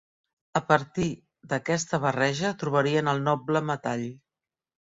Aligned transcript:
A 0.59 0.61
partir 0.71 1.09
d'aquesta 1.51 2.01
barreja 2.07 2.53
trobarien 2.65 3.15
el 3.15 3.23
noble 3.31 3.63
metall. 3.73 4.09